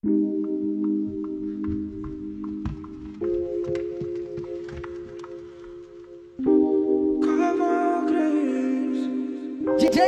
DJ 0.00 0.06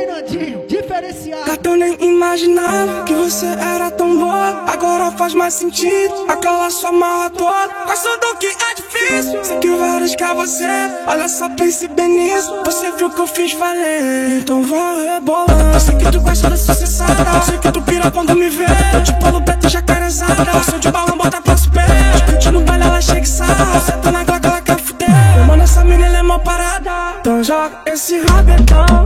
Nandinho, 0.07 0.65
diferenciado. 0.67 1.43
Gatão 1.45 1.75
nem 1.75 1.97
imaginava 2.01 3.03
que 3.03 3.13
você 3.13 3.45
era 3.45 3.91
tão 3.91 4.17
boa. 4.17 4.63
Agora 4.71 5.11
faz 5.11 5.33
mais 5.33 5.55
sentido 5.55 6.25
aquela 6.29 6.69
sua 6.69 6.93
marra 6.93 7.29
toda. 7.31 7.67
Gosto 7.85 8.17
do 8.21 8.37
que 8.37 8.47
é 8.47 8.80
difícil. 9.01 9.43
Sei 9.43 9.57
que 9.57 9.75
vários 9.75 10.15
quer 10.15 10.33
você. 10.33 10.65
Olha 11.07 11.27
só, 11.27 11.49
pense 11.49 11.87
bem 11.87 12.09
nisso. 12.09 12.53
Você 12.65 12.91
viu 12.91 13.09
que 13.09 13.19
eu 13.19 13.27
fiz 13.27 13.53
valer. 13.53 14.39
Então 14.39 14.63
vai 14.63 15.13
rebolando. 15.13 15.79
Sei 15.79 15.95
que 15.95 16.11
tu 16.11 16.21
gosta 16.21 16.49
da 16.49 16.57
sucessada. 16.57 17.41
Sei 17.45 17.57
que 17.57 17.71
tu 17.71 17.81
pira 17.81 18.11
quando 18.11 18.35
me 18.35 18.49
vê. 18.49 18.65
Eu 18.93 19.03
te 19.03 19.13
polo 19.13 19.41
preto 19.41 19.69
jacarezada. 19.69 20.45
Sou 20.69 20.79
de 20.79 20.91
balão, 20.91 21.17
bota 21.17 21.41
pra 21.41 21.57
super. 21.57 21.85
Curte 22.25 22.51
no 22.51 22.61
baile, 22.61 22.83
ela 22.83 23.01
chega 23.01 23.21
e 23.21 23.25
sai. 23.25 23.47
Você 23.73 23.91
tá 23.93 24.11
na 24.11 24.23
glock, 24.23 24.45
ela 24.45 24.61
quer 24.61 24.77
fuder. 24.79 25.09
Mano, 25.47 25.63
essa 25.63 25.83
menina 25.83 26.17
é 26.17 26.23
mó 26.23 26.39
parada. 26.39 27.15
Então 27.19 27.43
joga 27.43 27.81
esse 27.85 28.19
rabetão. 28.25 29.05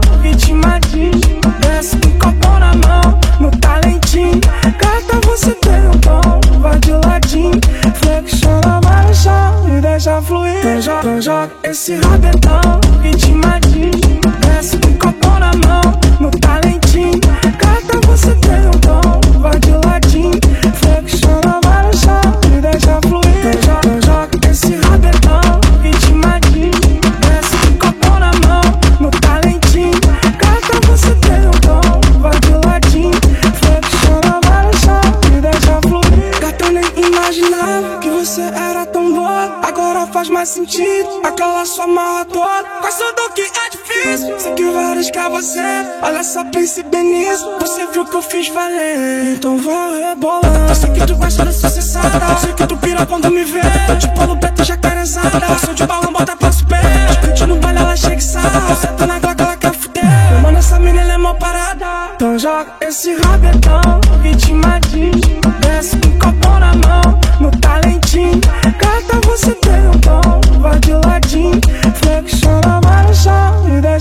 Deixa 9.96 10.20
fluir. 10.20 10.52
Esse 11.62 11.94
rabetão. 11.96 12.80
Ritmadinho. 13.02 14.20
Desce 14.40 14.76
com 14.78 14.92
copo 14.98 15.38
na 15.38 15.52
mão. 15.66 16.00
No 16.20 16.30
talentinho. 16.30 17.18
Gata, 17.58 18.06
você 18.06 18.34
tem 18.34 18.66
um 18.66 18.70
tom. 18.72 19.25
Agora 39.96 40.12
faz 40.12 40.28
mais 40.28 40.50
sentido. 40.50 41.22
Aquela 41.24 41.64
sua 41.64 41.86
marra 41.86 42.26
toda. 42.26 42.64
Gosto 42.82 43.02
do 43.14 43.32
que 43.32 43.40
é 43.40 43.70
difícil. 43.70 44.38
Sei 44.38 44.52
que 44.52 44.70
vários 44.70 45.10
quer 45.10 45.30
você. 45.30 45.58
Olha 46.02 46.22
só, 46.22 46.44
bem 46.44 46.62
nisso. 47.02 47.50
Você 47.60 47.86
viu 47.86 48.04
que 48.04 48.14
eu 48.14 48.20
fiz 48.20 48.48
valer. 48.50 49.36
Então 49.36 49.56
vai 49.56 50.10
rebolando. 50.10 50.74
Sei 50.74 50.90
que 50.90 51.06
tu 51.06 51.16
gosta 51.16 51.46
da 51.46 51.52
sucessada. 51.52 52.36
Sei 52.38 52.52
que 52.52 52.66
tu 52.66 52.76
pira 52.76 53.06
quando 53.06 53.30
me 53.30 53.42
vê. 53.42 53.60
Te 53.98 54.06
polo 54.14 54.38
preto 54.38 54.64
jacarezada. 54.64 55.58
Sou 55.64 55.72
de 55.72 55.86
balão, 55.86 56.12
bota 56.12 56.36
pra 56.36 56.52
super. 56.52 56.78
Curte 57.22 57.46
no 57.46 57.56
baile, 57.56 57.78
ela 57.78 57.96
chega 57.96 58.16
e 58.16 58.20
sai. 58.20 58.42
Você 58.68 58.88
tá 58.88 59.06
na 59.06 59.18
glock, 59.18 59.40
ela 59.40 59.56
quer 59.56 59.72
fuder. 59.72 60.04
Mano, 60.42 60.58
essa 60.58 60.78
menina 60.78 61.14
é 61.14 61.16
mó 61.16 61.32
parada. 61.32 62.10
Então 62.16 62.38
joga 62.38 62.70
esse 62.82 63.14
rabetão. 63.14 63.80
Ritmadinho. 64.22 65.40
Desce 65.60 65.95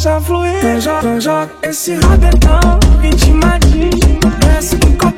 deixa 0.05 0.21
fluir. 0.21 0.57
Então 0.57 0.81
joga, 0.81 0.99
então 0.99 1.21
joga 1.21 1.51
esse 1.63 1.95
rabetão. 1.95 2.79
Ritmadinho. 3.01 3.89
Desce 4.39 4.77
com 4.77 4.91
copo 4.97 5.07
na 5.07 5.11
mão. 5.11 5.14